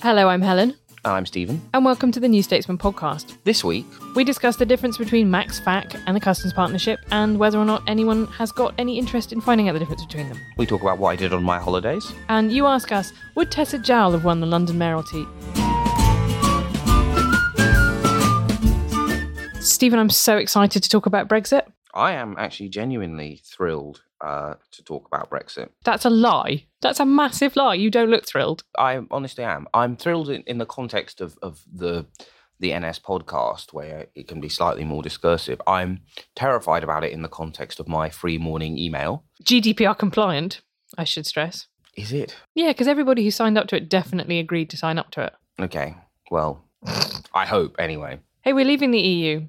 [0.00, 1.60] Hello, I'm Helen, And I'm Stephen.
[1.74, 3.36] and welcome to the New Statesman podcast.
[3.44, 7.58] This week, We discuss the difference between Max FAC and the Customs Partnership and whether
[7.58, 10.38] or not anyone has got any interest in finding out the difference between them.
[10.56, 12.12] we talk about what I did on my holidays.
[12.28, 15.26] And you ask us, would Tessa Jowell have won the London mayoralty?
[19.60, 21.62] Stephen, I'm so excited to talk about Brexit.
[21.98, 25.70] I am actually genuinely thrilled uh, to talk about Brexit.
[25.84, 26.66] That's a lie.
[26.80, 27.74] That's a massive lie.
[27.74, 28.62] You don't look thrilled.
[28.78, 29.66] I honestly am.
[29.74, 32.06] I'm thrilled in, in the context of, of the
[32.60, 35.60] the NS podcast, where it can be slightly more discursive.
[35.66, 36.00] I'm
[36.34, 39.24] terrified about it in the context of my free morning email.
[39.44, 40.60] GDPR compliant,
[40.96, 41.68] I should stress.
[41.96, 42.34] Is it?
[42.56, 45.34] Yeah, because everybody who signed up to it definitely agreed to sign up to it.
[45.60, 45.94] Okay.
[46.32, 46.64] Well,
[47.32, 48.18] I hope anyway.
[48.42, 49.48] Hey, we're leaving the EU.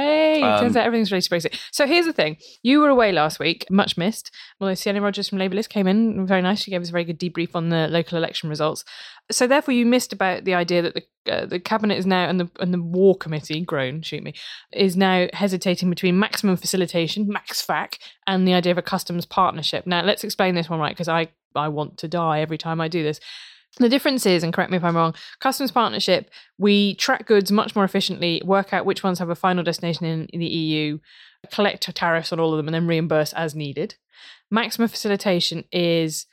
[0.00, 1.50] Hey, turns Um, out everything's really spicy.
[1.70, 2.36] So here's the thing.
[2.62, 4.30] You were away last week, much missed.
[4.60, 6.62] Although Sienna Rodgers from Labour List came in, very nice.
[6.62, 8.84] She gave us a very good debrief on the local election results.
[9.30, 12.40] So therefore, you missed about the idea that the uh, the cabinet is now and
[12.40, 14.32] the and the war committee, groan, shoot me,
[14.72, 19.86] is now hesitating between maximum facilitation, max fac, and the idea of a customs partnership.
[19.86, 22.88] Now let's explain this one right because I I want to die every time I
[22.88, 23.20] do this.
[23.78, 27.76] The difference is, and correct me if I'm wrong, customs partnership, we track goods much
[27.76, 30.98] more efficiently, work out which ones have a final destination in, the EU,
[31.52, 33.94] collect tariffs on all of them, and then reimburse as needed.
[34.50, 36.26] Maximum facilitation is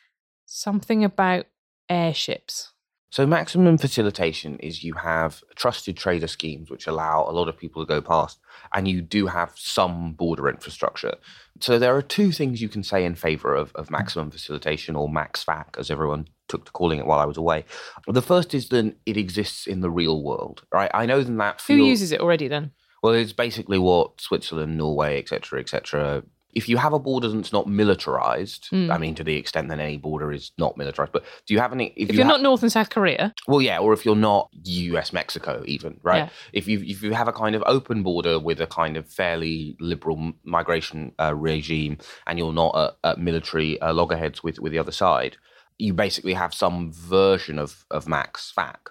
[0.46, 1.46] something about
[1.90, 2.74] airships.
[3.10, 7.82] So maximum facilitation is you have trusted trader schemes which allow a lot of people
[7.82, 8.40] to go past,
[8.74, 11.16] and you do have some border infrastructure.
[11.62, 15.08] So there are two things you can say in favour of, of maximum facilitation or
[15.08, 17.66] max fac, as everyone took to calling it while I was away.
[18.08, 20.92] The first is that it exists in the real world, right?
[20.94, 22.72] I know that that Who uses it already then?
[23.04, 26.24] well, it's basically what Switzerland, Norway, etc., etc.
[26.54, 28.92] If you have a border that's not militarized, Mm.
[28.92, 31.72] I mean, to the extent that any border is not militarized, but do you have
[31.72, 31.94] any?
[31.96, 34.50] If, you you're ha- not North and South Korea, well, yeah, or if you're not
[34.64, 36.18] US Mexico, even right.
[36.26, 36.30] Yeah.
[36.54, 39.76] If you if you have a kind of open border with a kind of fairly
[39.80, 44.80] liberal migration uh, regime, and you're not at, at military uh, loggerheads with with the
[44.80, 45.38] other side,
[45.78, 48.90] you basically have some version of of max fac.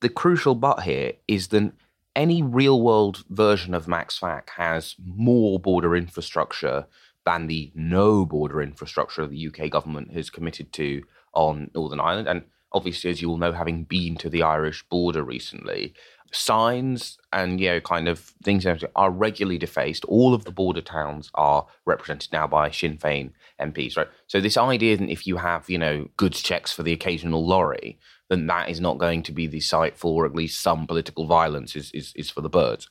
[0.00, 1.72] The crucial but here is that
[2.14, 6.86] any real world version of max fac has more border infrastructure
[7.24, 11.02] than the no border infrastructure the UK government has committed to
[11.34, 12.28] on Northern Ireland.
[12.28, 12.42] And
[12.72, 15.94] obviously, as you all know, having been to the Irish border recently,
[16.32, 18.66] signs and you know kind of things
[18.96, 20.04] are regularly defaced.
[20.06, 24.08] All of the border towns are represented now by Sinn Féin MPs, right?
[24.26, 27.98] So this idea that if you have you know goods checks for the occasional lorry,
[28.28, 31.76] then that is not going to be the site for at least some political violence
[31.76, 32.88] is is, is for the birds.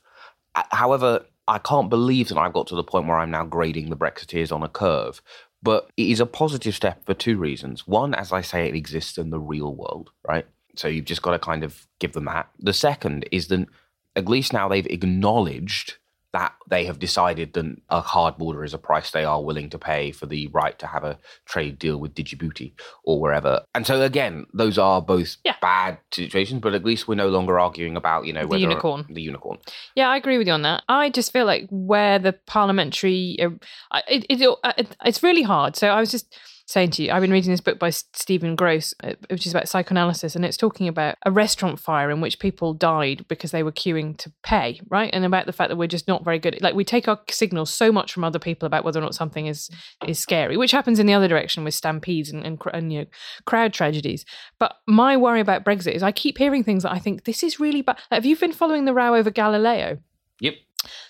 [0.54, 3.90] Uh, However, I can't believe that I've got to the point where I'm now grading
[3.90, 5.20] the Brexiteers on a curve.
[5.62, 7.86] But it is a positive step for two reasons.
[7.86, 10.44] One, as I say, it exists in the real world, right?
[10.76, 12.48] So you've just got to kind of give them that.
[12.58, 13.68] The second is that
[14.16, 15.98] at least now they've acknowledged
[16.32, 19.78] that they have decided that a hard border is a price they are willing to
[19.78, 22.72] pay for the right to have a trade deal with Djibouti
[23.04, 23.60] or wherever.
[23.74, 25.56] And so again, those are both Yeah.
[25.60, 29.04] bad situations, but at least we're no longer arguing about, you know, The unicorn.
[29.10, 29.58] the unicorn.
[29.94, 30.82] Yeah, I agree with you on that.
[30.88, 35.76] I just feel like where the parliamentary, uh, it, it, uh, it it's really hard.
[35.76, 36.34] So I was just
[36.66, 39.68] saying to you, I've been reading this book by Stephen Grosz, uh, which is about
[39.68, 43.72] psychoanalysis, and it's talking about a restaurant fire in which people died because they were
[43.72, 45.10] queuing to pay, right?
[45.12, 46.60] And about the fact that we're just not very good.
[46.60, 49.46] Like we take our signals so much from other people about whether or not something
[49.46, 49.70] is
[50.06, 53.06] is scary, which happens in the other direction with stampedes and, and, and you know
[53.44, 54.24] crowd tragedies.
[54.58, 57.60] But my worry about Brexit is I keep hearing things that I think this is
[57.60, 57.96] really bad.
[58.10, 59.98] Like, have you been following the row over Galileo?
[60.40, 60.54] Yep.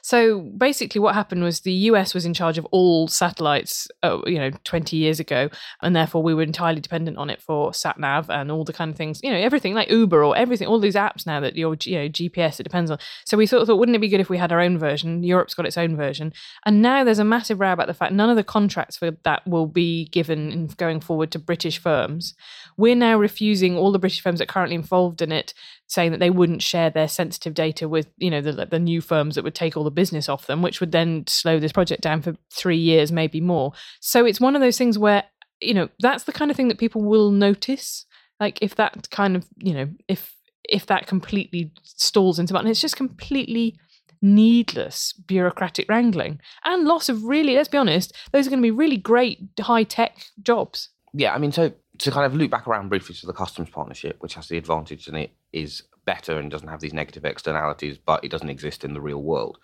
[0.03, 4.39] So basically, what happened was the US was in charge of all satellites, uh, you
[4.39, 5.49] know, 20 years ago,
[5.81, 8.91] and therefore we were entirely dependent on it for sat nav and all the kind
[8.91, 11.77] of things, you know, everything like Uber or everything, all these apps now that your,
[11.85, 12.99] you know, GPS it depends on.
[13.25, 15.23] So we sort of thought, wouldn't it be good if we had our own version?
[15.23, 16.33] Europe's got its own version,
[16.67, 19.47] and now there's a massive row about the fact none of the contracts for that
[19.47, 22.35] will be given going forward to British firms.
[22.77, 25.55] We're now refusing all the British firms that are currently involved in it
[25.93, 29.35] saying that they wouldn't share their sensitive data with you know the, the new firms
[29.35, 32.23] that would take all the business off them which would then slow this project down
[32.23, 33.73] for three years maybe more.
[34.00, 35.25] So it's one of those things where
[35.61, 38.05] you know that's the kind of thing that people will notice.
[38.41, 40.35] Like if that kind of you know if
[40.69, 43.76] if that completely stalls into button it's just completely
[44.25, 48.70] needless bureaucratic wrangling and loss of really let's be honest those are going to be
[48.70, 50.91] really great high tech jobs.
[51.12, 54.17] Yeah i mean so to kind of loop back around briefly to the customs partnership,
[54.20, 58.25] which has the advantage and it is better and doesn't have these negative externalities, but
[58.25, 59.59] it doesn't exist in the real world.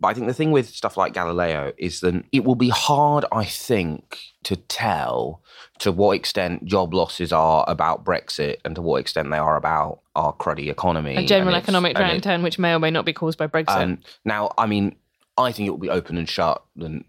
[0.00, 3.26] But I think the thing with stuff like Galileo is that it will be hard,
[3.30, 5.42] I think, to tell
[5.80, 10.00] to what extent job losses are about Brexit and to what extent they are about
[10.16, 11.16] our cruddy economy.
[11.16, 13.76] A general economic downturn, which may or may not be caused by Brexit.
[13.76, 14.96] Um, now, I mean,
[15.36, 17.04] I think it will be open and shut and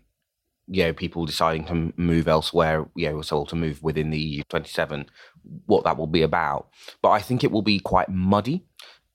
[0.67, 4.43] you know, people deciding to move elsewhere, you know, so to move within the EU
[4.49, 5.05] 27,
[5.65, 6.69] what that will be about.
[7.01, 8.65] But I think it will be quite muddy,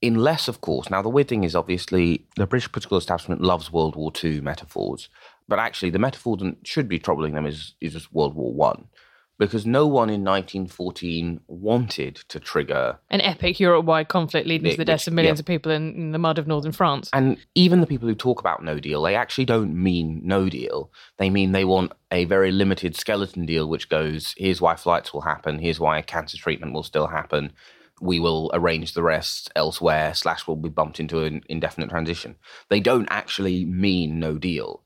[0.03, 3.97] unless, of course, now the weird thing is obviously the British political establishment loves World
[3.97, 5.09] War II metaphors,
[5.49, 8.89] but actually the metaphor that should be troubling them is, is just World War One
[9.39, 14.85] because no one in 1914 wanted to trigger an epic Europe-wide conflict leading to the
[14.85, 15.43] deaths of millions yeah.
[15.43, 17.11] of people in, in, the mud of northern France.
[17.13, 20.91] And even the people who talk about no deal, they actually don't mean no deal.
[21.19, 25.23] They mean they want a very limited skeleton deal, which goes: here's why flights will
[25.23, 27.53] happen, here's why cancer treatment will still happen.
[28.01, 30.15] We will arrange the rest elsewhere.
[30.15, 32.37] Slash will be bumped into an indefinite transition.
[32.69, 34.83] They don't actually mean no deal.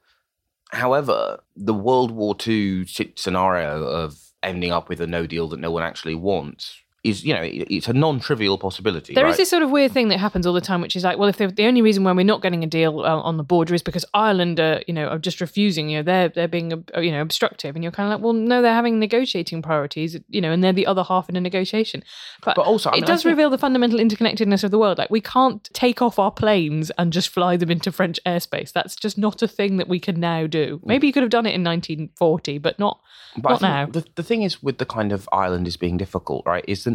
[0.73, 5.71] However, the World War II scenario of ending up with a no deal that no
[5.71, 9.31] one actually wants is you know it's a non-trivial possibility There right?
[9.31, 11.29] is this sort of weird thing that happens all the time which is like well
[11.29, 13.83] if the only reason why we're not getting a deal uh, on the border is
[13.83, 17.11] because ireland are you know are just refusing you know they're they're being uh, you
[17.11, 17.75] know obstructive.
[17.77, 20.73] And you're kind of like well no they're having negotiating priorities you know and they're
[20.73, 22.03] the other half in a negotiation.
[22.43, 24.99] But, but also I mean, it does reveal the fundamental interconnectedness of the world.
[24.99, 28.73] Like we can't take off our planes and just fly them into french airspace.
[28.73, 30.79] That's just not a thing that we can now do.
[30.79, 30.87] Mm.
[30.87, 33.01] maybe you could have done it in 1940 but not
[33.37, 33.87] but not now.
[33.87, 36.90] the, the thing is with the kind of ireland is being difficult right is that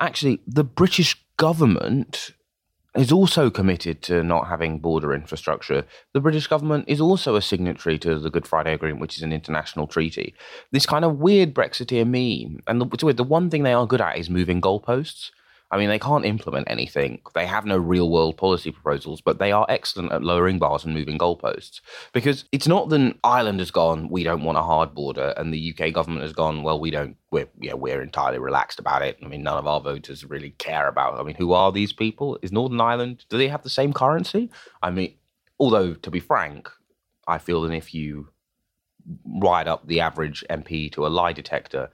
[0.00, 2.32] actually the British government
[2.94, 5.84] is also committed to not having border infrastructure.
[6.12, 9.32] The British government is also a signatory to the Good Friday Agreement, which is an
[9.32, 10.34] international treaty.
[10.72, 14.18] This kind of weird Brexiteer meme, and the, the one thing they are good at
[14.18, 15.30] is moving goalposts.
[15.72, 17.22] I mean, they can't implement anything.
[17.34, 20.92] They have no real world policy proposals, but they are excellent at lowering bars and
[20.92, 21.80] moving goalposts.
[22.12, 25.74] Because it's not that Ireland has gone, we don't want a hard border, and the
[25.74, 29.16] UK government has gone, well, we don't, we're, yeah, we're entirely relaxed about it.
[29.24, 31.18] I mean, none of our voters really care about.
[31.18, 32.38] I mean, who are these people?
[32.42, 33.24] Is Northern Ireland?
[33.30, 34.50] Do they have the same currency?
[34.82, 35.14] I mean,
[35.58, 36.68] although to be frank,
[37.26, 38.28] I feel that if you
[39.24, 41.90] ride up the average MP to a lie detector,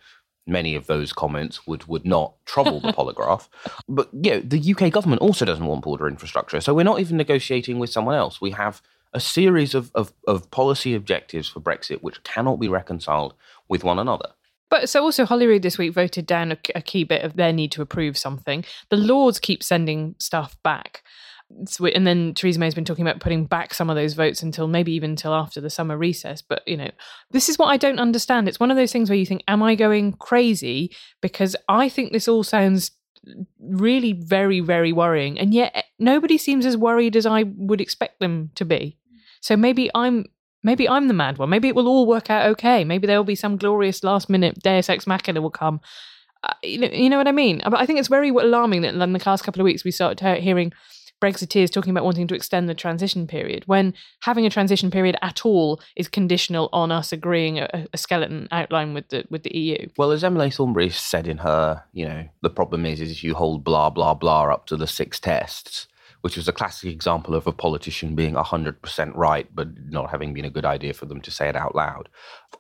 [0.48, 3.48] many of those comments would would not trouble the polygraph.
[3.88, 6.60] But yeah, the UK government also doesn't want border infrastructure.
[6.60, 8.40] So we're not even negotiating with someone else.
[8.40, 8.82] We have
[9.14, 13.34] a series of, of, of policy objectives for Brexit which cannot be reconciled
[13.68, 14.30] with one another.
[14.70, 17.72] But so also Holyrood this week voted down a, a, key bit of their need
[17.72, 18.64] to approve something.
[18.90, 21.02] The Lords keep sending stuff back
[21.50, 24.92] and then Theresa May's been talking about putting back some of those votes until maybe
[24.92, 26.42] even until after the summer recess.
[26.42, 26.90] But you know,
[27.30, 28.48] this is what I don't understand.
[28.48, 32.12] It's one of those things where you think, "Am I going crazy?" Because I think
[32.12, 32.92] this all sounds
[33.60, 38.20] really very very worrying, and yet eh, nobody seems as worried as I would expect
[38.20, 38.98] them to be.
[39.40, 40.26] So maybe I'm
[40.62, 41.48] maybe I'm the mad one.
[41.48, 42.84] Maybe it will all work out okay.
[42.84, 45.80] Maybe there will be some glorious last minute Deus ex machina will come.
[46.44, 47.62] Uh, you, know, you know what I mean?
[47.64, 50.40] But I think it's very alarming that in the last couple of weeks we started
[50.40, 50.72] hearing
[51.20, 55.44] Brexiteers talking about wanting to extend the transition period when having a transition period at
[55.44, 59.88] all is conditional on us agreeing a, a skeleton outline with the with the EU.
[59.96, 63.64] Well, as Emily Thornberry said in her, you know, the problem is is you hold
[63.64, 65.88] blah blah blah up to the six tests,
[66.22, 70.44] which was a classic example of a politician being 100% right, but not having been
[70.44, 72.08] a good idea for them to say it out loud.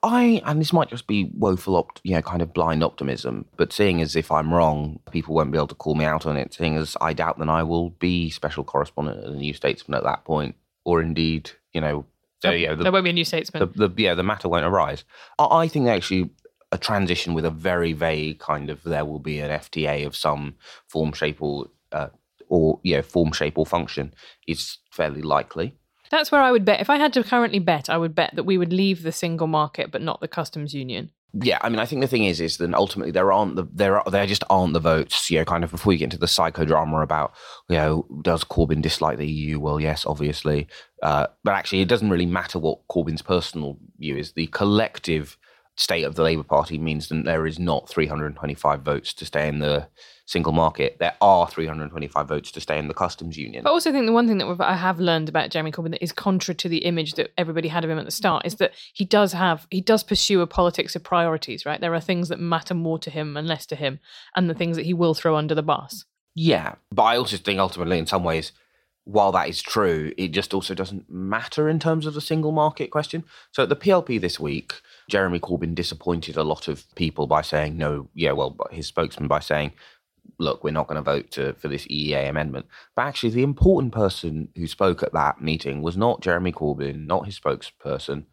[0.02, 3.72] I, and this might just be woeful, opt, you know, kind of blind optimism, but
[3.72, 6.54] seeing as if I'm wrong, people won't be able to call me out on it,
[6.54, 10.04] seeing as I doubt that I will be special correspondent at the New Statesman at
[10.04, 12.06] that point, or indeed, you know,
[12.40, 13.72] so, yeah, the, there won't be a new statesman.
[13.74, 15.02] the, the yeah the matter won't arise.
[15.40, 16.30] I, I think actually
[16.70, 20.54] a transition with a very vague kind of there will be an FTA of some
[20.86, 22.08] form, shape, or uh,
[22.48, 24.14] or yeah form, shape, or function
[24.46, 25.74] is fairly likely.
[26.10, 26.80] That's where I would bet.
[26.80, 29.46] If I had to currently bet, I would bet that we would leave the single
[29.46, 31.10] market, but not the customs union.
[31.34, 34.00] Yeah, I mean, I think the thing is, is that ultimately there aren't the there
[34.00, 35.30] are there just aren't the votes.
[35.30, 37.34] You know, kind of before you get into the psychodrama about
[37.68, 39.60] you know does Corbyn dislike the EU?
[39.60, 40.66] Well, yes, obviously,
[41.02, 44.32] uh, but actually, it doesn't really matter what Corbyn's personal view is.
[44.32, 45.36] The collective
[45.78, 49.60] state of the Labour Party means that there is not 325 votes to stay in
[49.60, 49.86] the
[50.26, 50.96] single market.
[50.98, 53.62] There are 325 votes to stay in the customs union.
[53.62, 56.02] But I also think the one thing that I have learned about Jeremy Corbyn that
[56.02, 58.72] is contrary to the image that everybody had of him at the start is that
[58.92, 61.64] he does have he does pursue a politics of priorities.
[61.64, 64.00] Right, there are things that matter more to him and less to him,
[64.34, 66.04] and the things that he will throw under the bus.
[66.34, 68.52] Yeah, but I also think ultimately, in some ways,
[69.04, 72.90] while that is true, it just also doesn't matter in terms of the single market
[72.90, 73.24] question.
[73.52, 74.74] So at the PLP this week,
[75.08, 78.08] Jeremy Corbyn disappointed a lot of people by saying no.
[78.14, 79.72] Yeah, well, his spokesman by saying,
[80.38, 83.92] "Look, we're not going to vote to, for this EEA amendment." But actually, the important
[83.92, 88.24] person who spoke at that meeting was not Jeremy Corbyn, not his spokesperson.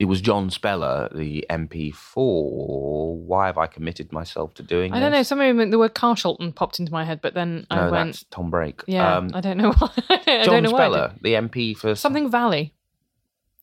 [0.00, 3.16] It was John Spellar, the MP for.
[3.16, 4.92] Why have I committed myself to doing?
[4.92, 5.18] I don't know.
[5.18, 5.28] this?
[5.28, 8.24] Some of the word Carshalton popped into my head, but then I No, went, that's
[8.24, 8.82] Tom Brake.
[8.88, 9.90] yeah, Um, I don't know why.
[10.10, 10.94] I John don't know why I did.
[10.94, 12.74] Spellar, the MP for Something Valley.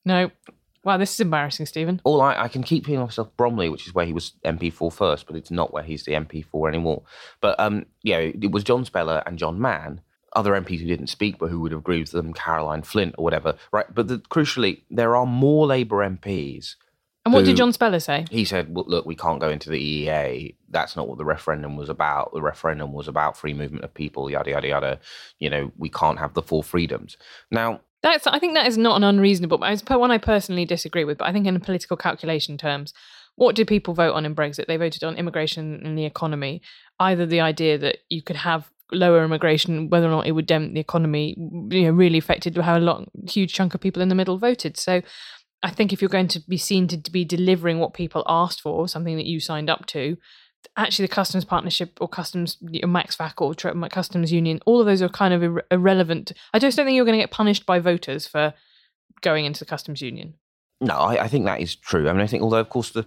[0.05, 0.31] No.
[0.83, 2.01] Wow, this is embarrassing, Stephen.
[2.03, 4.91] all I, I can keep hearing myself Bromley, which is where he was MP for
[4.91, 7.03] first, but it's not where he's the MP for anymore.
[7.39, 10.01] But um, yeah, it was John Spellar and John Mann,
[10.35, 13.23] other MPs who didn't speak but who would have agreed with them, Caroline Flint or
[13.23, 13.85] whatever, right?
[13.93, 16.75] But the, crucially, there are more Labour MPs.
[17.23, 18.25] And what Who- did John Spellar say?
[18.31, 20.55] He said, well, "Look, we can't go into the EEA.
[20.69, 22.33] That's not what the referendum was about.
[22.33, 24.99] The referendum was about free movement of people, yada yada yada.
[25.37, 27.17] You know, we can't have the four freedoms."
[27.51, 28.27] Now, That's.
[28.27, 29.63] I think that is not an unreasonable.
[29.63, 32.93] It's one I personally disagree with, but I think in political calculation terms,
[33.35, 34.67] what did people vote on in Brexit?
[34.67, 36.61] They voted on immigration and the economy.
[36.99, 40.73] Either the idea that you could have lower immigration, whether or not it would dent
[40.73, 44.15] the economy, you know, really affected how a lot, huge chunk of people in the
[44.15, 44.77] middle voted.
[44.77, 45.01] So.
[45.63, 48.87] I think if you're going to be seen to be delivering what people asked for,
[48.87, 50.17] something that you signed up to,
[50.77, 55.09] actually the customs partnership or customs max fac or customs union all of those are
[55.09, 58.27] kind of ir- irrelevant i just don't think you're going to get punished by voters
[58.27, 58.53] for
[59.21, 60.33] going into the customs union
[60.81, 62.09] No, I, I think that is true.
[62.09, 63.05] I mean, I think, although, of course, the,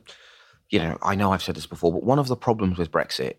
[0.70, 3.34] you know, I know I've said this before, but one of the problems with Brexit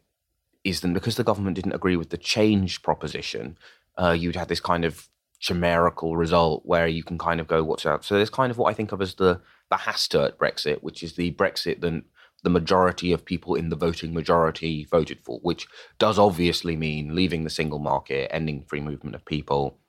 [0.66, 3.58] is that because the government didn't agree with the change proposition,
[3.98, 5.08] uh, you'd have this kind of
[5.40, 8.04] chimerical result where you can kind of go, what's out?
[8.04, 11.14] So there's kind of what I think of as the, the Hastert Brexit, which is
[11.14, 12.04] the Brexit that
[12.46, 17.44] the majority of people in the voting majority voted for, which does obviously mean leaving
[17.44, 19.80] the single market, ending free movement of people,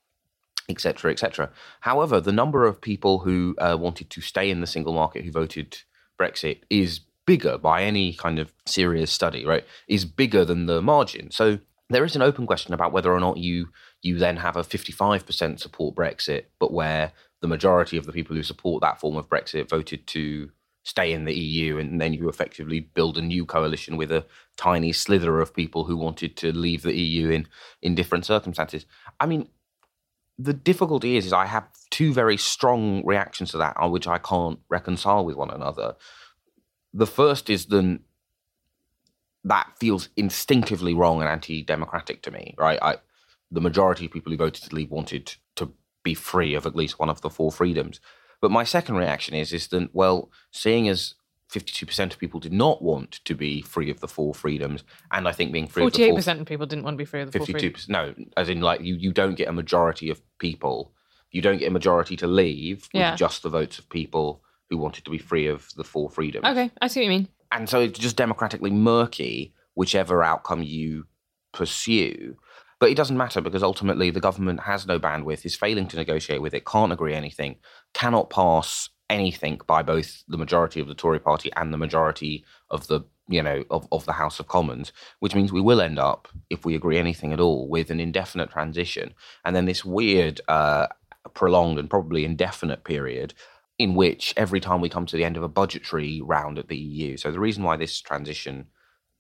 [0.71, 1.51] etc., etc.
[1.81, 5.31] However, the number of people who uh, wanted to stay in the single market who
[5.31, 5.77] voted
[6.19, 9.65] Brexit is bigger by any kind of serious study, right?
[9.87, 11.31] Is bigger than the margin.
[11.31, 11.59] So
[11.91, 13.69] there is an open question about whether or not you
[14.01, 18.43] you then have a 55% support Brexit, but where the majority of the people who
[18.43, 20.51] support that form of Brexit voted to
[20.87, 24.25] stay in the EU, and then you effectively build a new coalition with a
[24.57, 27.49] tiny slither of people who wanted to leave the EU in
[27.83, 28.87] in different circumstances.
[29.19, 29.49] I mean,
[30.39, 34.61] the difficulty is, is I have two very strong reactions to that, which I can't
[34.69, 35.97] reconcile with one another.
[36.95, 38.05] The first is then
[39.43, 42.79] that feels instinctively wrong and anti-democratic to me, right?
[42.81, 42.97] I,
[43.51, 45.73] the majority of people who voted to leave wanted to
[46.05, 48.01] be free of at least one of the four freedoms.
[48.41, 51.15] But my second reaction is, is that well, seeing as
[51.53, 55.33] 52% of people did not want to be free of the four freedoms, and I
[55.33, 57.23] think being free of the Forty-eight four percent of people didn't want to be free
[57.23, 57.73] of the full Fifty-two freedom.
[58.13, 58.19] percent.
[58.19, 60.93] No, as in like you, you don't get a majority of people.
[61.31, 63.15] You don't get a majority to leave with Yeah.
[63.15, 66.45] just the votes of people who wanted to be free of the four freedoms.
[66.47, 67.29] Okay, I see what you mean.
[67.53, 71.07] And so it's just democratically murky, whichever outcome you
[71.53, 72.37] pursue.
[72.79, 76.43] But it doesn't matter because ultimately the government has no bandwidth, is failing to negotiate
[76.43, 77.57] with it, can't agree anything,
[77.95, 82.87] cannot pass anything by both the majority of the Tory party and the majority of
[82.89, 86.29] the you know of, of the House of Commons, which means we will end up,
[86.51, 89.15] if we agree anything at all, with an indefinite transition
[89.45, 90.87] and then this weird uh,
[91.35, 93.35] prolonged and probably indefinite period
[93.79, 96.77] in which every time we come to the end of a budgetary round at the
[96.77, 97.17] EU.
[97.17, 98.67] So the reason why this transition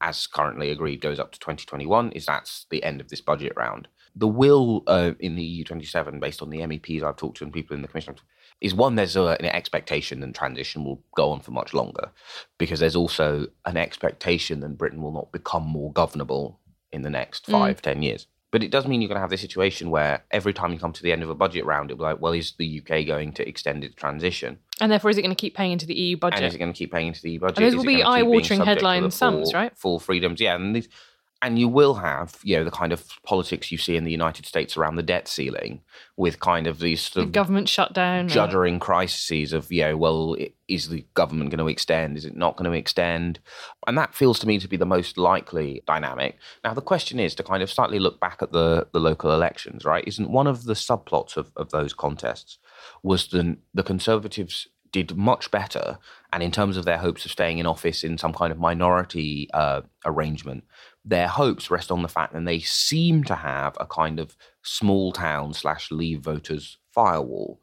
[0.00, 3.88] as currently agreed goes up to 2021 is that's the end of this budget round.
[4.16, 7.76] the will uh, in the EU27, based on the MEPs I've talked to and people
[7.76, 8.16] in the Commission,
[8.62, 12.10] is one, there's a, an expectation that transition will go on for much longer,
[12.56, 16.58] because there's also an expectation that Britain will not become more governable
[16.90, 18.26] in the next five, ten years.
[18.50, 20.92] But it does mean you're going to have this situation where every time you come
[20.92, 23.32] to the end of a budget round, it'll be like, well, is the UK going
[23.32, 24.60] to extend its transition?
[24.80, 26.38] And therefore, is it going to keep paying into the EU budget?
[26.40, 27.56] And is it going to keep paying into the EU budget?
[27.56, 29.76] those will be gonna keep being eye-watering headline sums, full- right?
[29.78, 30.54] Full freedoms, yeah.
[30.54, 30.88] And these,
[31.42, 34.46] and you will have, you know, the kind of politics you see in the United
[34.46, 35.80] States around the debt ceiling,
[36.16, 38.26] with kind of these the of government shutdown.
[38.26, 40.36] or- juddering crises of, you know, well,
[40.68, 42.16] is the government going to extend?
[42.16, 43.38] Is it not going to extend?
[43.86, 46.38] And that feels to me to be the most likely dynamic.
[46.64, 49.84] Now, the question is to kind of slightly look back at the, the local elections,
[49.84, 50.04] right?
[50.06, 52.58] Isn't one of the subplots of, of those contests
[53.02, 55.98] was the, the Conservatives did much better,
[56.32, 59.48] and in terms of their hopes of staying in office in some kind of minority
[59.52, 60.64] uh, arrangement,
[61.04, 65.12] their hopes rest on the fact that they seem to have a kind of small
[65.12, 67.60] town slash leave voters firewall.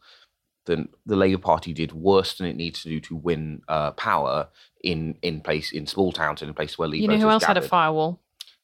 [0.66, 4.48] Then the Labour Party did worse than it needs to do to win uh, power
[4.82, 7.44] in in place in small towns and in places where leave You know who else
[7.44, 8.22] had a firewall?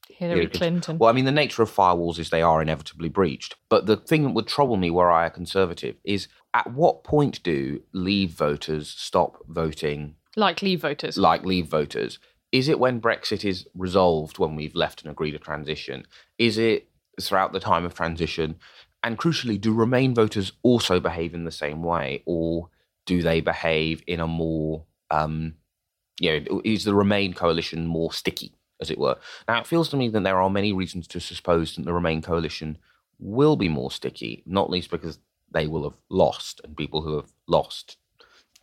[0.10, 0.98] Hillary Clinton.
[0.98, 3.56] Well, I mean, the nature of firewalls is they are inevitably breached.
[3.70, 7.42] But the thing that would trouble me were I a conservative is at what point
[7.44, 11.18] do leave voters stop voting like leave voters.
[11.18, 12.20] like leave voters?
[12.52, 16.06] Is it when Brexit is resolved, when we've left and agreed a transition?
[16.38, 16.90] Is it
[17.22, 18.56] throughout the time of transition?
[19.04, 22.70] And crucially, do Remain voters also behave in the same way, or
[23.06, 25.54] do they behave in a more, um,
[26.20, 29.18] you know, is the Remain coalition more sticky, as it were?
[29.48, 32.22] Now, it feels to me that there are many reasons to suppose that the Remain
[32.22, 32.78] coalition
[33.20, 35.20] will be more sticky, not least because
[35.52, 37.98] they will have lost, and people who have lost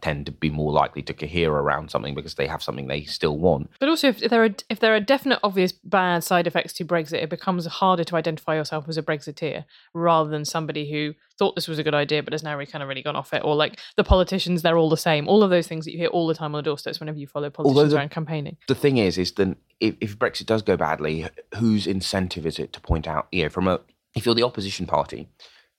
[0.03, 3.39] tend to be more likely to cohere around something because they have something they still
[3.39, 3.71] want.
[3.81, 7.23] But also, if there are if there are definite, obvious bad side effects to Brexit,
[7.23, 11.69] it becomes harder to identify yourself as a Brexiteer rather than somebody who thought this
[11.69, 13.55] was a good idea but has now really kind of really gone off it, or
[13.55, 15.29] like the politicians, they're all the same.
[15.29, 17.27] All of those things that you hear all the time on the doorsteps whenever you
[17.27, 18.57] follow politicians the- around campaigning.
[18.69, 21.27] The thing is, is then if, if Brexit does go badly,
[21.57, 23.29] whose incentive is it to point out?
[23.33, 23.81] You know, from a
[24.15, 25.29] if you're the opposition party,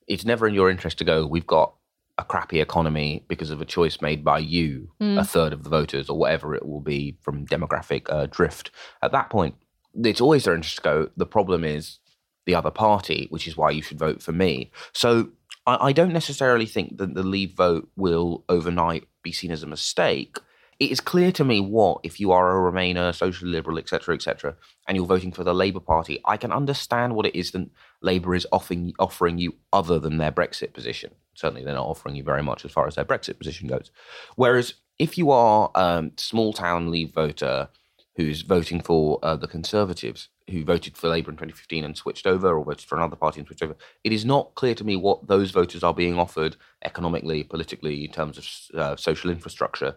[0.07, 1.25] it's never in your interest to go.
[1.25, 1.73] We've got
[2.17, 6.09] a crappy economy because of a choice made by you, a third of the voters,
[6.09, 8.71] or whatever it will be from demographic uh, drift.
[9.01, 9.55] At that point,
[10.03, 11.09] it's always their interest to go.
[11.15, 11.99] The problem is
[12.45, 14.71] the other party, which is why you should vote for me.
[14.93, 15.29] So
[15.67, 19.67] I, I don't necessarily think that the Leave vote will overnight be seen as a
[19.67, 20.37] mistake.
[20.79, 24.55] It is clear to me what, if you are a Remainer, social liberal, etc., etc.,
[24.87, 27.67] and you're voting for the Labour Party, I can understand what it is that
[28.01, 31.11] Labour is offering offering you other than their Brexit position.
[31.37, 33.91] Certainly, they're not offering you very much as far as their Brexit position goes.
[34.35, 37.69] Whereas, if you are a small town Leave voter
[38.15, 42.57] who's voting for uh, the Conservatives, who voted for Labour in 2015 and switched over,
[42.57, 45.27] or voted for another party and switched over, it is not clear to me what
[45.27, 48.39] those voters are being offered economically, politically, in terms
[48.73, 49.95] of uh, social infrastructure,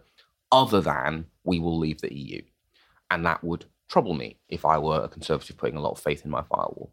[0.52, 2.42] other than we will leave the EU.
[3.10, 6.22] And that would trouble me if I were a Conservative putting a lot of faith
[6.22, 6.92] in my firewall.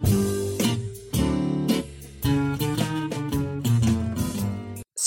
[0.00, 0.37] thank you.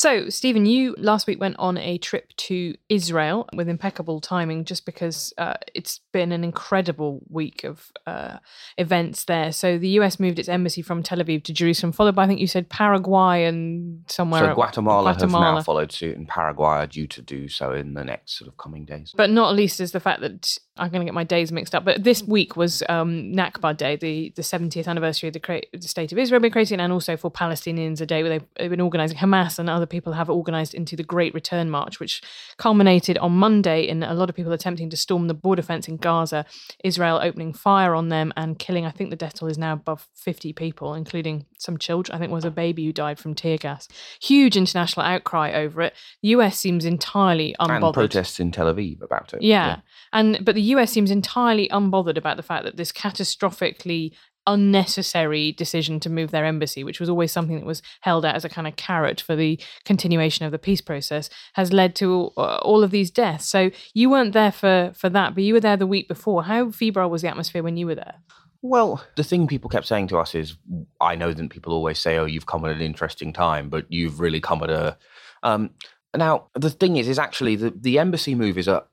[0.01, 4.83] So, Stephen, you last week went on a trip to Israel with impeccable timing just
[4.83, 8.37] because uh, it's been an incredible week of uh,
[8.79, 9.51] events there.
[9.51, 12.39] So, the US moved its embassy from Tel Aviv to Jerusalem, followed by, I think
[12.39, 14.41] you said, Paraguay and somewhere.
[14.41, 15.45] so Guatemala, Guatemala.
[15.45, 18.47] have now followed suit, and Paraguay are due to do so in the next sort
[18.47, 19.13] of coming days.
[19.15, 21.85] But not least is the fact that I'm going to get my days mixed up.
[21.85, 25.87] But this week was um, Nakba Day, the, the 70th anniversary of the, crea- the
[25.87, 28.81] state of Israel being created, and also for Palestinians, a day where they've, they've been
[28.81, 32.23] organising Hamas and other people have organised into the Great Return March, which
[32.58, 35.97] culminated on Monday in a lot of people attempting to storm the border fence in
[35.97, 36.45] Gaza,
[36.84, 40.08] Israel opening fire on them and killing, I think the death toll is now above
[40.15, 42.15] 50 people, including some children.
[42.15, 43.88] I think was a baby who died from tear gas.
[44.21, 45.93] Huge international outcry over it.
[46.23, 47.84] The US seems entirely unbothered.
[47.84, 49.41] And protests in Tel Aviv about it.
[49.41, 49.82] Yeah.
[50.13, 54.13] And but the US seems entirely unbothered about the fact that this catastrophically
[54.47, 58.45] unnecessary decision to move their embassy, which was always something that was held out as
[58.45, 62.58] a kind of carrot for the continuation of the peace process, has led to uh,
[62.58, 63.47] all of these deaths.
[63.47, 66.43] So you weren't there for for that, but you were there the week before.
[66.43, 68.15] How febrile was the atmosphere when you were there?
[68.63, 70.56] Well, the thing people kept saying to us is,
[70.99, 74.19] I know that people always say, "Oh, you've come at an interesting time," but you've
[74.19, 74.97] really come at a.
[75.43, 75.71] Um,
[76.15, 78.84] now, the thing is, is actually the the embassy move is a,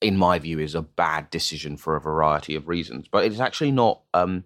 [0.00, 3.72] in my view, is a bad decision for a variety of reasons, but it's actually
[3.72, 4.02] not.
[4.14, 4.44] Um,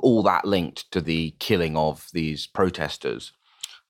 [0.00, 3.32] all that linked to the killing of these protesters,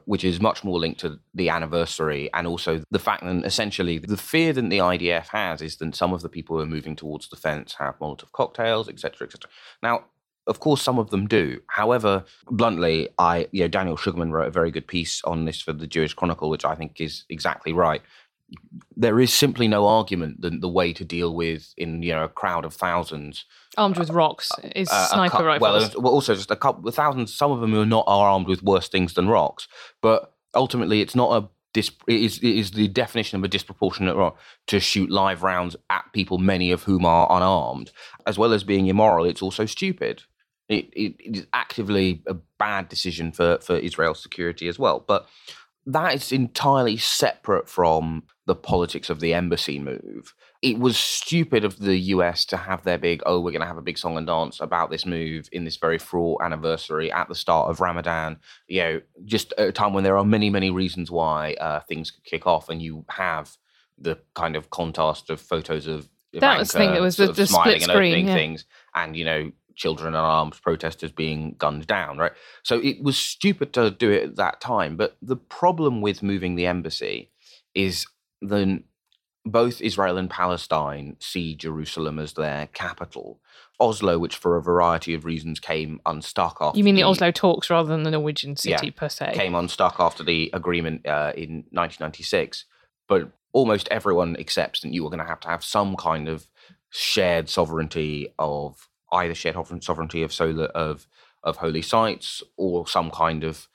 [0.05, 4.17] which is much more linked to the anniversary and also the fact that essentially the
[4.17, 7.29] fear that the IDF has is that some of the people who are moving towards
[7.29, 9.51] the fence have Molotov cocktails, etc., etc.
[9.83, 10.05] Now,
[10.49, 11.61] of course, some of them do.
[11.69, 15.73] However, bluntly, I, you know, Daniel Sugarman wrote a very good piece on this for
[15.73, 18.03] the Jewish Chronicle, which I think is exactly right
[18.97, 22.29] there is simply no argument that the way to deal with in you know a
[22.29, 23.45] crowd of thousands
[23.77, 25.97] armed with rocks is uh, sniper cu- rifles.
[25.97, 27.35] Well, also just a couple of thousands.
[27.35, 29.69] Some of them who are not are armed with worse things than rocks,
[30.01, 34.17] but ultimately it's not a dis- it is, it is the definition of a disproportionate
[34.17, 37.91] rock to shoot live rounds at people, many of whom are unarmed,
[38.27, 39.25] as well as being immoral.
[39.25, 40.23] It's also stupid.
[40.69, 45.27] It, it, it is actively a bad decision for for Israel's security as well, but
[45.85, 50.35] that is entirely separate from the politics of the embassy move.
[50.63, 53.79] It was stupid of the US to have their big, oh, we're going to have
[53.79, 57.35] a big song and dance about this move in this very fraught anniversary at the
[57.35, 58.39] start of Ramadan.
[58.69, 62.13] You know, just at a time when there are many, many reasons why uh, things
[62.13, 63.57] could kick off, and you have
[63.99, 66.09] the kind of contrast of photos of
[66.41, 68.35] that was the thing that was the, the split screen, yeah.
[68.35, 72.33] things, and you know, children and armed protesters being gunned down, right?
[72.63, 74.97] So it was stupid to do it at that time.
[74.97, 77.31] But the problem with moving the embassy
[77.75, 78.07] is
[78.41, 78.85] then
[79.45, 83.41] both Israel and Palestine see Jerusalem as their capital.
[83.81, 86.79] Oslo, which for a variety of reasons came unstuck after.
[86.79, 89.33] You mean the, the Oslo talks rather than the Norwegian city yeah, per se?
[89.35, 92.65] Came unstuck after the agreement uh, in 1996.
[93.09, 96.47] But almost everyone accepts that you were going to have to have some kind of
[96.91, 101.07] shared sovereignty of either shared sovereignty of solar of
[101.43, 103.69] of holy sites or some kind of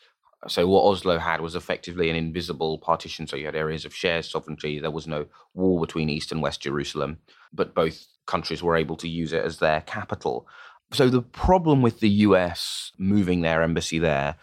[0.47, 3.25] so what Oslo had was effectively an invisible partition.
[3.25, 4.79] So you had areas of shared sovereignty.
[4.79, 7.17] There was no war between East and West Jerusalem,
[7.51, 10.47] but both countries were able to use it as their capital.
[10.91, 14.35] So the problem with the US moving their embassy there,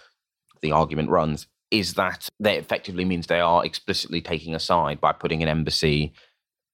[0.63, 5.13] the argument runs, is that that effectively means they are explicitly taking a side by
[5.13, 6.13] putting an embassy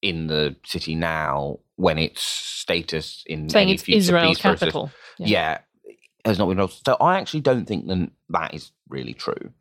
[0.02, 4.88] in the city now when its status in saying any it's Israel's capital.
[4.88, 5.26] Process, yeah.
[5.26, 5.58] yeah
[6.24, 9.52] has not been So I actually don't think that that is really true.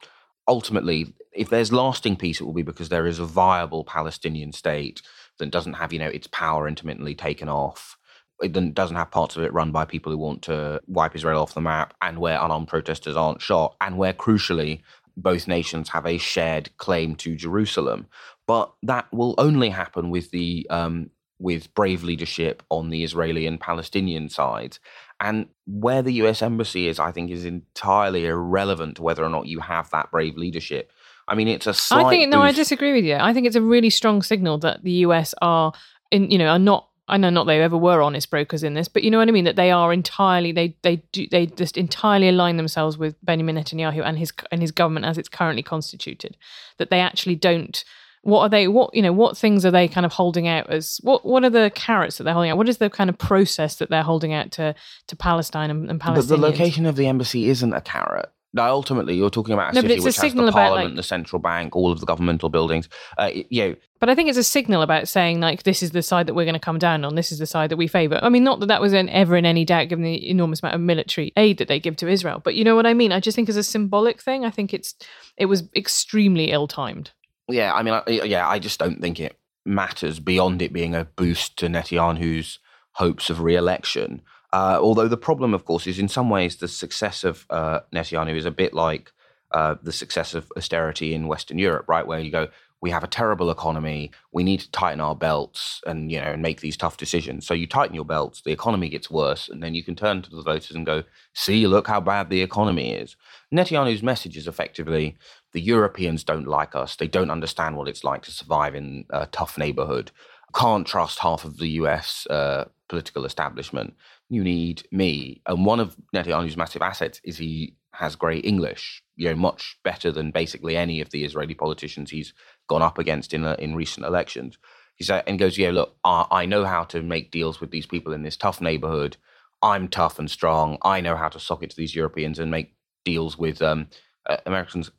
[0.47, 5.01] Ultimately, if there's lasting peace, it will be because there is a viable Palestinian state
[5.37, 7.97] that doesn't have, you know, its power intermittently taken off.
[8.41, 11.53] It doesn't have parts of it run by people who want to wipe Israel off
[11.53, 14.81] the map, and where unarmed protesters aren't shot, and where crucially
[15.17, 18.07] both nations have a shared claim to Jerusalem.
[18.47, 23.59] But that will only happen with the um, with brave leadership on the Israeli and
[23.59, 24.79] Palestinian sides.
[25.21, 29.47] And where the US embassy is, I think, is entirely irrelevant to whether or not
[29.47, 30.91] you have that brave leadership.
[31.27, 32.05] I mean, it's a slight.
[32.05, 32.47] I think no, boost.
[32.47, 33.15] I disagree with you.
[33.15, 35.73] I think it's a really strong signal that the US are
[36.11, 36.87] in, you know, are not.
[37.07, 39.31] I know not they ever were honest brokers in this, but you know what I
[39.31, 39.45] mean.
[39.45, 44.03] That they are entirely they they do they just entirely align themselves with Benjamin Netanyahu
[44.05, 46.37] and his and his government as it's currently constituted.
[46.77, 47.83] That they actually don't
[48.23, 50.99] what are they what you know what things are they kind of holding out as
[51.03, 53.75] what what are the carrots that they're holding out what is the kind of process
[53.75, 54.75] that they're holding out to
[55.07, 58.71] to palestine and, and palestinians but the location of the embassy isn't a carrot now,
[58.71, 61.39] ultimately, you're talking about a no, city which a has the parliament, like, the central
[61.39, 62.89] bank, all of the governmental buildings.
[63.15, 66.01] Uh, you know, but I think it's a signal about saying like this is the
[66.01, 67.13] side that we're going to come down on.
[67.13, 68.19] This is the side that we favour.
[68.23, 70.75] I mean, not that that was in, ever in any doubt, given the enormous amount
[70.75, 72.41] of military aid that they give to Israel.
[72.43, 73.11] But you know what I mean.
[73.11, 74.95] I just think as a symbolic thing, I think it's
[75.37, 77.11] it was extremely ill timed
[77.49, 81.57] yeah, I mean, yeah, I just don't think it matters beyond it being a boost
[81.57, 82.59] to Netanyahu's
[82.93, 84.21] hopes of re-election.
[84.51, 88.35] Uh, although the problem, of course, is in some ways the success of uh, Netanyahu
[88.35, 89.11] is a bit like
[89.51, 92.05] uh, the success of austerity in Western Europe, right?
[92.05, 92.47] Where you go,
[92.81, 96.41] we have a terrible economy, we need to tighten our belts and you know and
[96.41, 97.45] make these tough decisions.
[97.45, 100.29] So you tighten your belts, the economy gets worse, and then you can turn to
[100.29, 103.15] the voters and go, see, look how bad the economy is.
[103.53, 105.17] Netanyahu's message is effectively
[105.53, 106.95] the Europeans don't like us.
[106.95, 110.11] They don't understand what it's like to survive in a tough neighborhood.
[110.55, 113.95] Can't trust half of the US uh, political establishment.
[114.29, 115.41] You need me.
[115.45, 120.11] And one of Netanyahu's massive assets is he has great English, you know, much better
[120.11, 122.33] than basically any of the Israeli politicians he's
[122.67, 124.57] gone up against in, uh, in recent elections.
[124.95, 127.85] He said, and goes, yeah, look, I, I know how to make deals with these
[127.85, 129.17] people in this tough neighborhood.
[129.61, 130.77] I'm tough and strong.
[130.83, 133.87] I know how to sock it to these Europeans and make deals with um,
[134.29, 134.91] uh, Americans.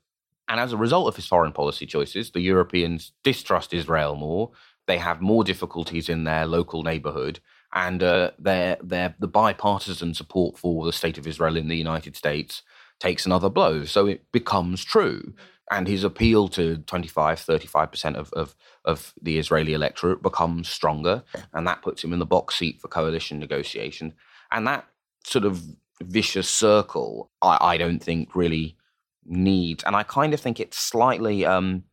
[0.51, 4.51] And as a result of his foreign policy choices, the Europeans distrust Israel more.
[4.89, 7.39] They have more difficulties in their local neighborhood.
[7.73, 12.17] And uh, their, their, the bipartisan support for the state of Israel in the United
[12.17, 12.63] States
[12.99, 13.85] takes another blow.
[13.85, 15.35] So it becomes true.
[15.71, 21.23] And his appeal to 25, 35% of, of, of the Israeli electorate becomes stronger.
[21.53, 24.15] And that puts him in the box seat for coalition negotiations.
[24.51, 24.85] And that
[25.25, 25.63] sort of
[26.03, 28.77] vicious circle, I, I don't think really
[29.25, 29.85] needs.
[29.85, 31.85] And I kind of think it slightly um,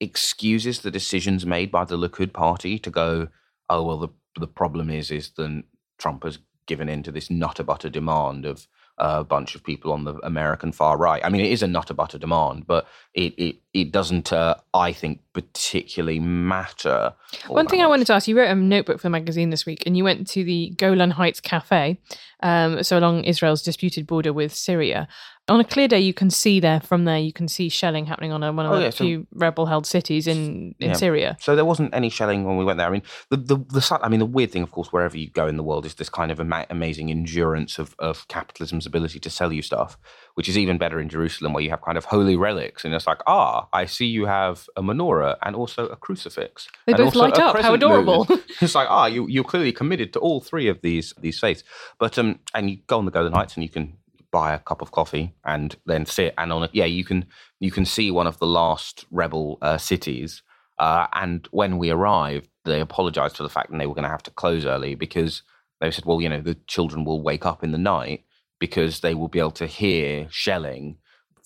[0.00, 3.28] excuses the decisions made by the Likud party to go,
[3.68, 5.64] oh, well, the, the problem is, is that
[5.98, 10.04] Trump has given in to this nutter butter demand of a bunch of people on
[10.04, 11.24] the American far right.
[11.24, 14.92] I mean, it is a nutter butter demand, but it it, it doesn't, uh, I
[14.92, 17.14] think, particularly matter.
[17.46, 17.86] One thing much.
[17.86, 20.04] I wanted to ask you wrote a notebook for the magazine this week, and you
[20.04, 21.98] went to the Golan Heights Cafe,
[22.42, 25.06] um, so along Israel's disputed border with Syria.
[25.48, 28.32] On a clear day, you can see there from there, you can see shelling happening
[28.32, 30.92] on a, one of Oh, the yeah, so- few rebel-held cities in in Yeah.
[30.94, 31.36] Syria.
[31.40, 32.86] So there wasn't any shelling when we went there.
[32.86, 35.46] I mean, the, the the I mean, the weird thing, of course, wherever you go
[35.46, 39.30] in the world, is this kind of ama- amazing endurance of of capitalism's ability to
[39.30, 39.96] sell you stuff,
[40.34, 43.06] which is even better in Jerusalem, where you have kind of holy relics, and it's
[43.06, 46.68] like, ah, I see you have a menorah and also a crucifix.
[46.86, 47.40] They both light up.
[47.40, 48.26] How crescent moon." adorable.
[48.60, 51.64] it's like, ah, you you're clearly committed to all three of these these faiths.
[51.98, 53.96] But um, and you go on the Golan Heights, and you can
[54.30, 57.26] buy a cup of coffee and then sit and on it yeah you can
[57.60, 60.42] you can see one of the last rebel uh, cities.
[60.78, 64.08] Uh, and when we arrived they apologized for the fact that they were going to
[64.10, 65.42] have to close early because
[65.80, 68.24] they said well you know the children will wake up in the night
[68.58, 70.98] because they will be able to hear shelling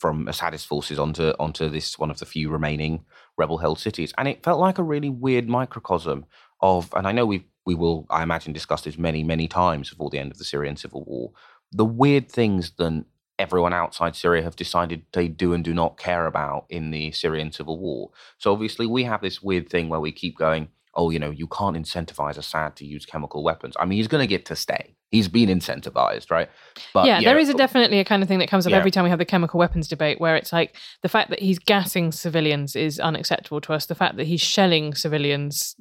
[0.02, 3.04] from Assadist forces onto onto this one of the few remaining
[3.38, 4.12] rebel held cities.
[4.18, 6.26] And it felt like a really weird microcosm
[6.60, 10.10] of and I know we we will I imagine discuss this many many times before
[10.10, 11.30] the end of the Syrian civil war
[11.72, 13.04] the weird things that
[13.38, 17.50] everyone outside Syria have decided they do and do not care about in the Syrian
[17.50, 18.10] civil war.
[18.38, 21.46] So obviously we have this weird thing where we keep going, oh, you know, you
[21.46, 23.74] can't incentivize Assad to use chemical weapons.
[23.80, 24.91] I mean, he's going to get to stay.
[25.12, 26.48] He's been incentivized, right?
[26.94, 28.78] But yeah, there is a definitely a kind of thing that comes up Yeah.
[28.78, 31.58] every time we have the chemical weapons debate where it's like the fact that he's
[31.58, 33.86] gassing civilians is unacceptable to us.
[33.86, 35.76] The fact that he's shelling civilians,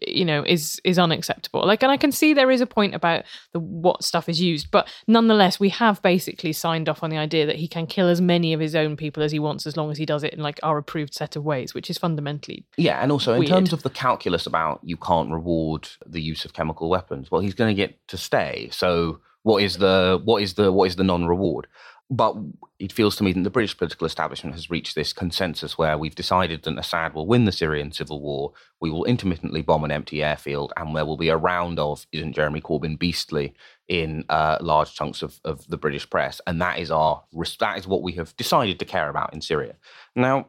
[0.00, 1.66] you know, is is unacceptable.
[1.66, 4.70] Like, and I can see there is a point about the what stuff is used,
[4.70, 8.20] but nonetheless, we have basically signed off on the idea that he can kill as
[8.20, 10.40] many of his own people as he wants, as long as he does it in
[10.40, 13.50] like our approved set of ways, which is fundamentally Yeah, and also in Weird.
[13.50, 17.54] terms of the calculus about you can't reward the use of chemical weapons, well, he's
[17.54, 18.68] going to get to stay.
[18.70, 21.66] So what is the what is the what is the non-reward?
[22.12, 22.34] But
[22.80, 26.14] it feels to me that the British political establishment has reached this consensus where we've
[26.14, 28.52] decided that Assad will win the Syrian civil war.
[28.80, 32.32] We will intermittently bomb an empty airfield, and there will be a round of isn't
[32.32, 33.54] Jeremy Corbyn beastly
[33.86, 37.22] in uh, large chunks of, of the British press, and that is our
[37.60, 39.76] that is what we have decided to care about in Syria.
[40.16, 40.48] Now,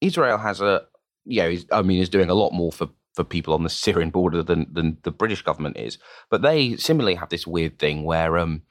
[0.00, 0.86] Israel has a
[1.26, 4.10] you know, I mean, is doing a lot more for, for people on the Syrian
[4.10, 5.98] border than, than the British government is.
[6.30, 8.62] But they similarly have this weird thing where um,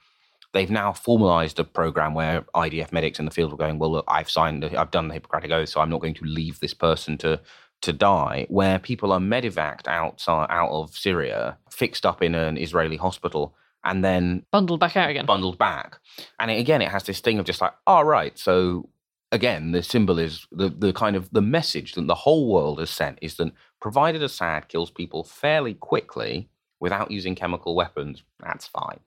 [0.54, 4.04] they've now formalized a program where IDF medics in the field are going, well, look,
[4.06, 7.18] I've signed, I've done the Hippocratic Oath, so I'm not going to leave this person
[7.18, 7.40] to
[7.82, 8.46] to die.
[8.48, 13.54] Where people are medevaced outside out of Syria, fixed up in an Israeli hospital,
[13.84, 15.26] and then bundled back out again.
[15.26, 15.98] bundled back.
[16.40, 18.88] And it, again, it has this thing of just like, all right, so
[19.32, 22.90] again, the symbol is the, the kind of the message that the whole world has
[22.90, 26.48] sent is that provided Assad kills people fairly quickly
[26.80, 29.00] without using chemical weapons, that's fine.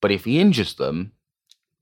[0.00, 1.12] But if he injures them,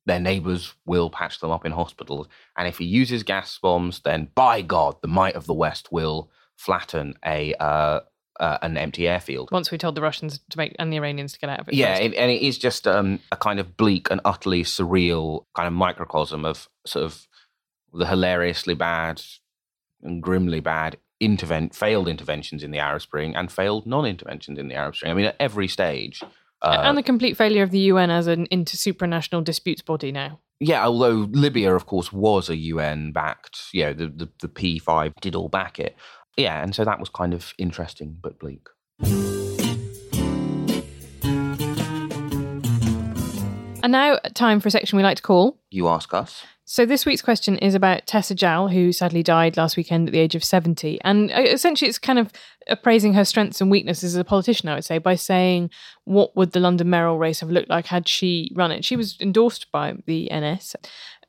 [0.07, 2.29] their neighbors will patch them up in hospitals.
[2.57, 6.31] And if he uses gas bombs, then by God, the might of the West will
[6.57, 8.01] flatten a uh,
[8.39, 9.51] uh, an empty airfield.
[9.53, 11.75] Once we told the Russians to make and the Iranians to get out of it.
[11.75, 15.67] Yeah, it, and it is just um, a kind of bleak and utterly surreal kind
[15.67, 17.27] of microcosm of sort of
[17.93, 19.23] the hilariously bad
[20.03, 24.75] and grimly bad intervent failed interventions in the Arab Spring and failed non-interventions in the
[24.75, 25.13] Arab Spring.
[25.13, 26.23] I mean, at every stage.
[26.63, 30.41] Uh, and the complete failure of the UN as an inter supranational disputes body now.
[30.61, 35.35] yeah, although Libya, of course, was a UN-backed, you know, the, the, the P5 did
[35.35, 35.97] all back it.
[36.37, 38.69] Yeah, and so that was kind of interesting but bleak.
[43.83, 45.59] And now, time for a section we like to call.
[45.71, 46.45] You ask us.
[46.73, 50.21] So, this week's question is about Tessa Jowell, who sadly died last weekend at the
[50.21, 51.01] age of 70.
[51.03, 52.31] And uh, essentially, it's kind of
[52.69, 55.71] appraising her strengths and weaknesses as a politician, I would say, by saying,
[56.05, 58.85] what would the London mayoral race have looked like had she run it?
[58.85, 60.77] She was endorsed by the NS.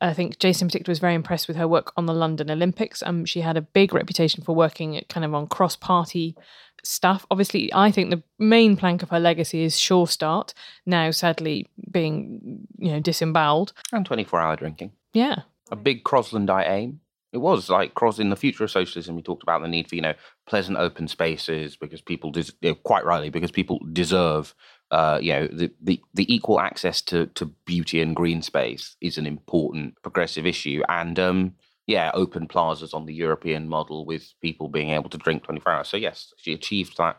[0.00, 3.02] I think Jason in particular was very impressed with her work on the London Olympics.
[3.04, 6.36] Um, she had a big reputation for working kind of on cross party
[6.84, 7.26] stuff.
[7.32, 10.54] Obviously, I think the main plank of her legacy is Sure Start,
[10.86, 13.72] now sadly being, you know, disemboweled.
[13.90, 14.92] And 24 hour drinking.
[15.12, 15.42] Yeah.
[15.70, 17.00] A big Croslandite aim.
[17.32, 19.16] It was like Cros in the future of socialism.
[19.16, 20.14] We talked about the need for you know
[20.46, 24.54] pleasant open spaces because people des- quite rightly because people deserve
[24.90, 29.16] uh, you know the, the the equal access to to beauty and green space is
[29.16, 31.54] an important progressive issue and um,
[31.86, 35.72] yeah open plazas on the European model with people being able to drink twenty four
[35.72, 35.88] hours.
[35.88, 37.18] So yes, she achieved that.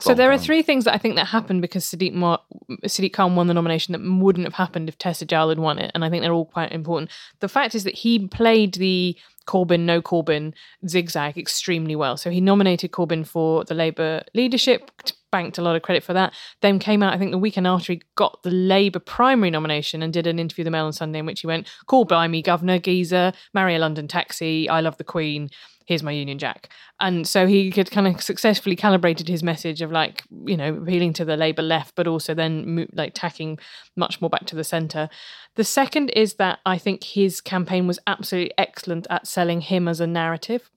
[0.00, 2.40] So there are three things that I think that happened because Sadiq, Mo-
[2.84, 5.90] Sadiq Khan won the nomination that wouldn't have happened if Tessa Jowell had won it,
[5.94, 7.10] and I think they're all quite important.
[7.40, 10.54] The fact is that he played the Corbyn, no Corbyn
[10.88, 12.16] zigzag extremely well.
[12.16, 14.90] So he nominated Corbyn for the Labour leadership,
[15.30, 16.32] banked a lot of credit for that.
[16.60, 20.12] Then came out, I think, the weekend after he got the Labour primary nomination and
[20.12, 22.40] did an interview with the Mail on Sunday in which he went, "Call by me,
[22.40, 25.50] Governor Geezer, marry a London taxi, I love the Queen."
[25.86, 26.68] Here's my Union Jack.
[27.00, 31.12] And so he had kind of successfully calibrated his message of like, you know, appealing
[31.14, 33.58] to the Labour left, but also then like tacking
[33.96, 35.08] much more back to the centre.
[35.56, 40.00] The second is that I think his campaign was absolutely excellent at selling him as
[40.00, 40.70] a narrative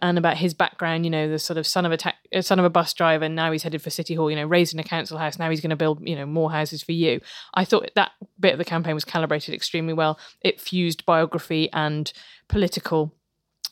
[0.00, 2.58] and about his background, you know, the sort of son of a ta- uh, son
[2.58, 4.80] of a bus driver, and now he's headed for City Hall, you know, raised in
[4.80, 7.20] a council house, now he's going to build, you know, more houses for you.
[7.54, 10.18] I thought that bit of the campaign was calibrated extremely well.
[10.40, 12.12] It fused biography and
[12.48, 13.14] political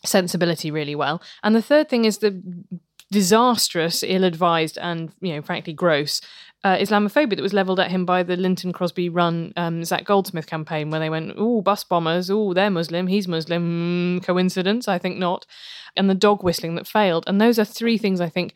[0.07, 1.23] sensibility really well.
[1.43, 2.43] And the third thing is the
[3.11, 6.21] disastrous, ill-advised, and you know, frankly, gross
[6.65, 10.47] uh, Islamophobia that was levelled at him by the Lynton Crosby run um, Zac Goldsmith
[10.47, 12.31] campaign, where they went, "Oh, bus bombers!
[12.31, 13.07] Oh, they're Muslim.
[13.07, 14.19] He's Muslim.
[14.19, 14.89] Mm, coincidence?
[14.89, 15.47] I think not."
[15.97, 17.25] And the dog whistling that failed.
[17.27, 18.55] And those are three things I think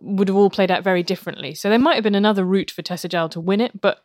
[0.00, 1.54] would have all played out very differently.
[1.54, 4.04] So there might have been another route for Tessa Jowell to win it, but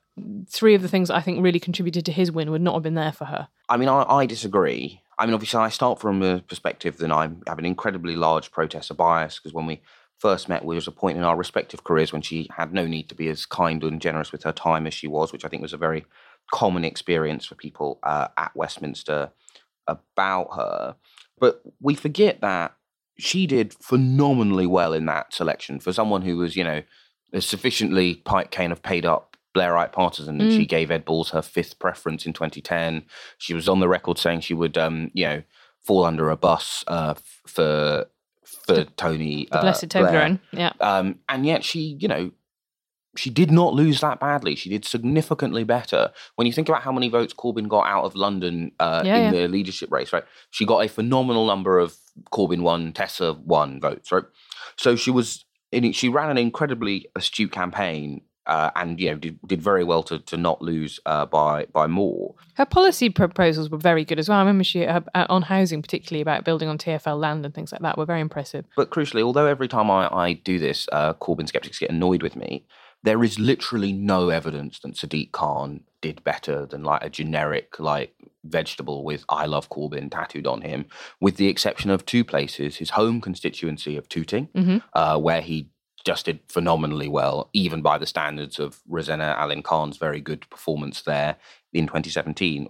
[0.49, 2.95] three of the things I think really contributed to his win would not have been
[2.95, 3.49] there for her.
[3.67, 5.01] I mean, I, I disagree.
[5.22, 8.96] I mean, obviously, I start from a perspective that I have an incredibly large pro-Tessa
[8.96, 9.84] bias because when we
[10.18, 13.08] first met, we was a point in our respective careers when she had no need
[13.10, 15.62] to be as kind and generous with her time as she was, which I think
[15.62, 16.06] was a very
[16.52, 19.30] common experience for people uh, at Westminster
[19.86, 20.96] about her.
[21.38, 22.76] But we forget that
[23.20, 26.82] she did phenomenally well in that selection for someone who was, you know,
[27.38, 31.80] sufficiently pi- kind of paid up Blairite partisan, and she gave Ed Balls her fifth
[31.80, 33.04] preference in 2010.
[33.38, 35.44] She was on the record saying she would, um, you know,
[35.82, 38.06] fall under a bus uh, for
[38.66, 39.48] for Tony.
[39.52, 39.90] The uh, blessed.
[39.90, 40.40] Toblerone.
[40.52, 40.74] Yeah.
[40.80, 42.32] Um, and yet she, you know,
[43.18, 44.56] she did not lose that badly.
[44.56, 46.12] She did significantly better.
[46.36, 49.34] When you think about how many votes Corbyn got out of London uh, Yeah, in
[49.34, 49.42] yeah.
[49.42, 50.24] the leadership race, right?
[50.52, 51.96] She got a phenomenal number of
[52.32, 54.24] Corbyn one, Tessa one votes, right?
[54.78, 58.22] So she was, in, she ran an incredibly astute campaign.
[58.47, 61.86] Uh, and you know did, did very well to, to not lose uh, by by
[61.86, 62.34] more.
[62.56, 64.39] Her policy proposals were very good as well.
[64.39, 67.82] I remember she uh, on housing, particularly about building on TFL land and things like
[67.82, 68.65] that, were very impressive.
[68.75, 72.36] But crucially, although every time I, I do this, uh, Corbyn skeptics get annoyed with
[72.36, 72.65] me,
[73.04, 78.13] there is literally no evidence that Sadiq Khan did better than like a generic like
[78.43, 80.86] vegetable with "I love Corbyn" tattooed on him,
[81.19, 84.49] with the exception of two places: his home constituency of Tooting,
[84.93, 85.69] uh, where he
[86.04, 91.38] just did phenomenally well, even by the standards of Rosena Allin-Khan's very good performance there
[91.74, 92.68] in 2017.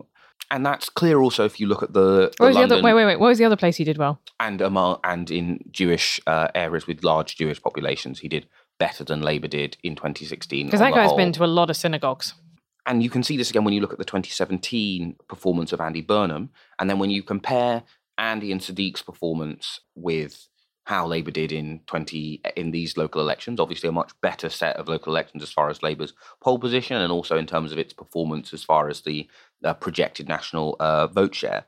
[0.50, 2.82] And that's clear also if you look at the, the What was the other?
[2.82, 3.20] Wait, wait, wait.
[3.20, 4.20] What was the other place he did well?
[4.42, 8.48] and among and in Jewish uh, areas with large Jewish populations, he did
[8.80, 10.66] better than Labour did in 2016.
[10.66, 11.18] Because that guy's whole.
[11.18, 12.34] been to a lot of synagogues.
[12.88, 16.02] and you can see this again when you look at the 2017 performance of Andy
[16.02, 17.84] Burnham, and then when you compare
[18.18, 20.48] Andy and Sadiq's performance with
[20.86, 23.60] how Labour did in 20 in these local elections.
[23.60, 27.12] Obviously, a much better set of local elections as far as Labour's poll position, and
[27.12, 29.28] also in terms of its performance as far as the
[29.64, 31.66] uh, projected national uh, vote share.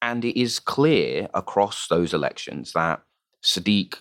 [0.00, 3.02] And it is clear across those elections that
[3.42, 3.96] Sadiq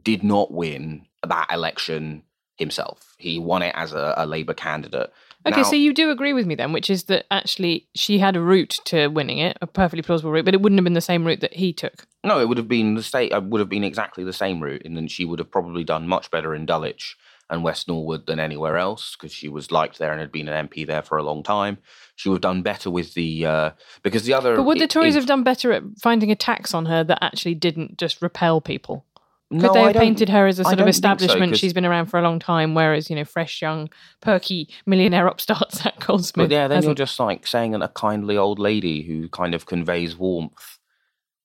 [0.00, 2.22] did not win that election
[2.56, 3.14] himself.
[3.18, 5.12] He won it as a, a Labour candidate.
[5.46, 8.36] Okay, Now- so you do agree with me then, which is that actually she had
[8.36, 11.00] a route to winning it, a perfectly plausible route, but it wouldn't have been the
[11.00, 12.06] same route that he took.
[12.24, 13.32] No, it would have been the state.
[13.32, 16.06] It would have been exactly the same route, and then she would have probably done
[16.06, 17.16] much better in Dulwich
[17.50, 20.68] and West Norwood than anywhere else because she was liked there and had been an
[20.68, 21.78] MP there for a long time.
[22.16, 23.70] She would have done better with the uh,
[24.02, 24.56] because the other.
[24.56, 27.18] But would the Tories in- have done better at finding a tax on her that
[27.22, 29.04] actually didn't just repel people?
[29.52, 31.52] Could No, they have painted her as a sort of so, establishment?
[31.52, 35.28] 'cause- She's been around for a long time, whereas you know, fresh, young, perky millionaire
[35.28, 36.48] upstart Zac Goldsmith.
[36.48, 39.66] But yeah, then you're just like saying that a kindly old lady who kind of
[39.66, 40.78] conveys warmth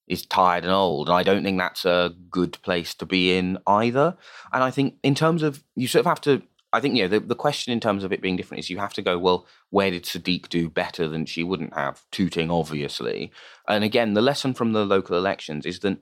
[0.07, 1.09] is tired and old.
[1.09, 4.15] And I don't think that's a good place to be in either.
[4.53, 6.41] And I think in terms of you sort of have to
[6.73, 8.77] I think, you know, the, the question in terms of it being different is you
[8.77, 12.03] have to go, well, where did Sadiq do better than she wouldn't have?
[12.11, 13.31] Tooting, obviously.
[13.69, 15.97] And again, the lesson from the local elections is that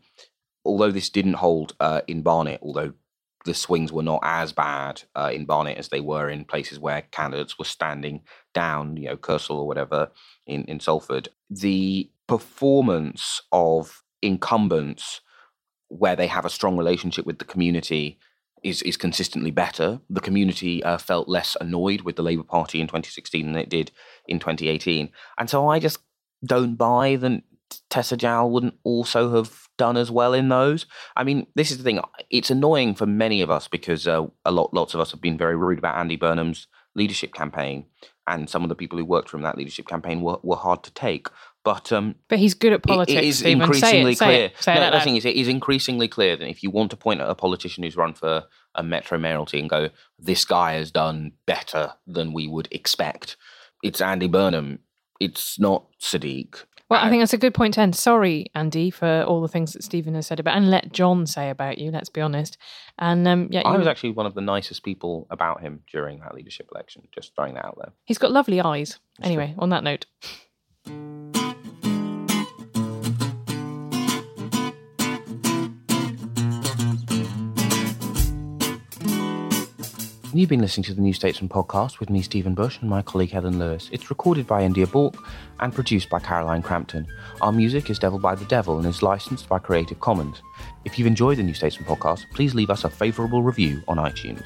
[0.65, 2.93] although this didn't hold uh, in Barnet, although
[3.45, 7.03] the swings were not as bad uh, in Barnet as they were in places where
[7.11, 10.11] candidates were standing down, you know, Kersal or whatever
[10.47, 11.29] in, in Salford.
[11.49, 15.21] The performance of incumbents
[15.89, 18.17] where they have a strong relationship with the community
[18.63, 20.01] is is consistently better.
[20.09, 23.91] The community uh, felt less annoyed with the Labour Party in 2016 than it did
[24.27, 25.99] in 2018, and so I just
[26.43, 27.43] don't buy that
[27.89, 30.85] Tessa Jowell wouldn't also have done as well in those.
[31.15, 31.99] I mean, this is the thing.
[32.29, 35.37] It's annoying for many of us because uh, a lot, lots of us have been
[35.37, 37.85] very rude about Andy Burnham's leadership campaign,
[38.27, 40.91] and some of the people who worked from that leadership campaign were, were hard to
[40.91, 41.27] take.
[41.63, 43.17] But um, but he's good at politics.
[43.17, 43.61] It, it is Stephen.
[43.63, 44.49] increasingly say it, clear.
[44.59, 46.91] Say it, say no, the thing is, it is increasingly clear that if you want
[46.91, 48.43] to point at a politician who's run for
[48.75, 53.35] a metro mayoralty and go, "This guy has done better than we would expect,"
[53.83, 54.79] it's Andy Burnham.
[55.19, 56.65] It's not Sadiq.
[56.89, 57.95] Well, I think that's a good point to end.
[57.95, 61.49] Sorry, Andy, for all the things that Stephen has said about, and let John say
[61.49, 61.89] about you.
[61.89, 62.57] Let's be honest.
[62.99, 66.35] And um, yeah, I was actually one of the nicest people about him during that
[66.35, 67.07] leadership election.
[67.11, 67.91] Just throwing that out there.
[68.03, 68.99] he's got lovely eyes.
[69.23, 70.05] Anyway, on that note,
[80.35, 83.31] You've been listening to the New Statesman podcast with me, Stephen Bush, and my colleague
[83.31, 83.87] Helen Lewis.
[83.93, 85.15] It's recorded by India Bork
[85.61, 87.07] and produced by Caroline Crampton.
[87.39, 90.41] Our music is Devil by the Devil and is licensed by Creative Commons.
[90.83, 94.45] If you've enjoyed the New Statesman podcast, please leave us a favourable review on iTunes.